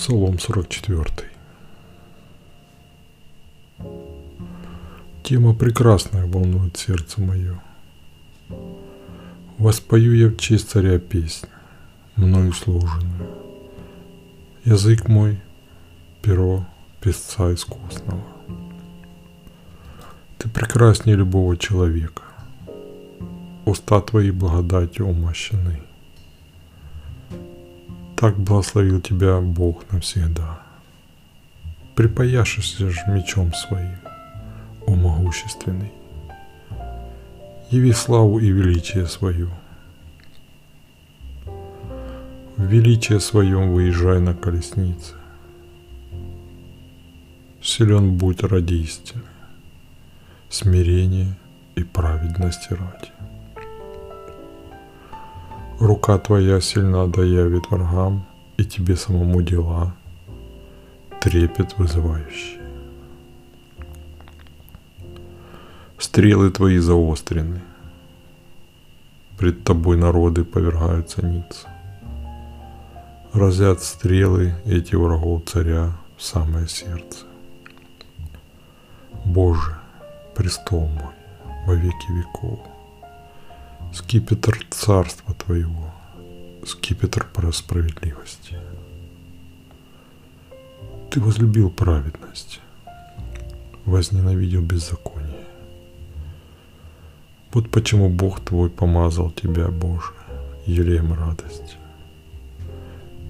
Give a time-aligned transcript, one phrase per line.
[0.00, 1.04] Псалом 44.
[5.24, 7.60] Тема прекрасная волнует сердце мое.
[9.58, 11.48] Воспою я в честь царя песнь,
[12.14, 13.28] мною служенную.
[14.64, 15.40] Язык мой–
[16.22, 16.64] перо
[17.00, 18.22] песца искусного.
[20.38, 22.22] Ты прекраснее любого человека.
[23.64, 25.82] Уста твои благодатью умощены.
[28.20, 30.60] Так благословил тебя Бог навсегда.
[31.94, 33.94] Припаяшься же мечом своим,
[34.88, 35.92] о могущественный.
[37.70, 39.50] Яви славу и величие свою.
[42.56, 45.14] В величие своем выезжай на колеснице.
[47.62, 49.22] Силен будь ради истины,
[50.50, 51.36] смирение
[51.76, 53.12] и праведности ради.
[55.80, 59.94] Рука твоя сильна доявит врагам, и тебе самому дела,
[61.20, 62.58] трепет вызывающий.
[65.96, 67.60] Стрелы твои заострены,
[69.38, 71.64] пред тобой народы повергаются ниц.
[73.32, 77.24] Разят стрелы эти врагов царя в самое сердце.
[79.24, 79.78] Боже,
[80.34, 81.14] престол мой
[81.66, 82.58] во веки веков–
[83.92, 85.92] скипетр царства Твоего,
[86.66, 88.58] скипетр про справедливости.
[91.10, 92.60] Ты возлюбил праведность,
[93.84, 95.46] возненавидел беззаконие.
[97.52, 100.12] Вот почему Бог твой помазал тебя, Боже,
[100.66, 101.76] елеем радости,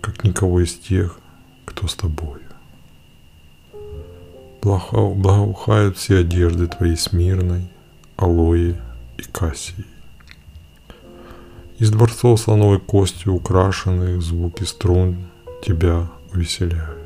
[0.00, 1.20] как никого из тех,
[1.64, 2.40] кто с тобою.
[4.62, 7.68] Благоухают все одежды твои смирной,
[8.16, 8.74] алоэ
[9.16, 9.86] и кассией.
[11.80, 15.16] Из дворцов слоновой костью украшенных звуки струн
[15.62, 16.98] тебя увеселяют.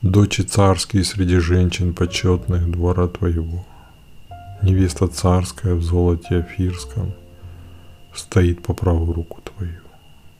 [0.00, 3.66] Дочи царские среди женщин почетных двора твоего,
[4.62, 7.12] Невеста царская в золоте афирском
[8.14, 9.80] Стоит по правую руку твою.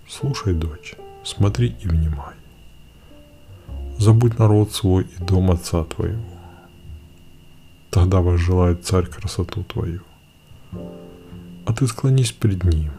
[0.09, 2.37] Слушай, дочь, смотри и внимай.
[3.99, 6.23] Забудь народ свой и дом отца твоего.
[7.91, 10.03] Тогда возжелает царь красоту твою–
[11.75, 12.93] ты склонись пред ним,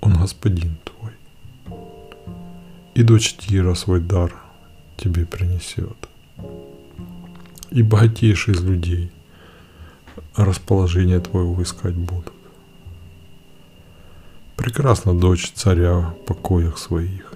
[0.00, 1.12] он господин твой.
[2.94, 4.34] И дочь Тира свой дар
[4.96, 5.96] тебе принесет.
[7.70, 9.10] И богатейшие из людей
[10.36, 12.32] расположение твоего искать будут.
[14.56, 17.32] Прекрасна дочь царя в покоях своих.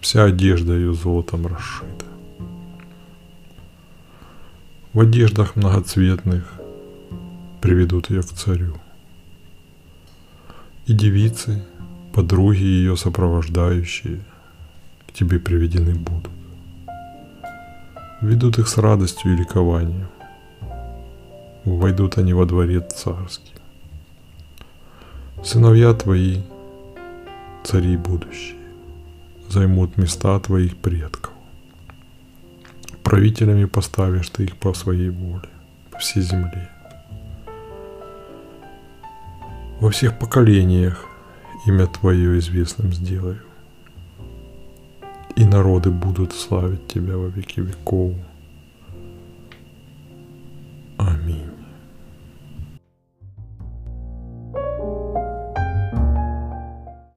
[0.00, 2.06] Вся одежда ее золотом расшита.
[4.92, 6.44] В одеждах многоцветных
[7.60, 8.76] приведут ее к царю.
[10.90, 11.62] И девицы,
[12.12, 14.24] подруги ее сопровождающие,
[15.06, 16.32] к тебе приведены будут.
[18.20, 20.08] Ведут их с радостью и ликованием.
[21.64, 23.52] Войдут они во дворец царский.
[25.44, 26.42] Сыновья твои,
[27.62, 28.58] цари будущие,
[29.48, 31.32] займут места твоих предков.
[33.04, 35.50] Правителями поставишь ты их по своей воле,
[35.92, 36.68] по всей земле–
[39.80, 41.06] во всех поколениях
[41.66, 43.40] имя Твое известным сделаю.
[45.36, 48.12] И народы будут славить Тебя во веки веков.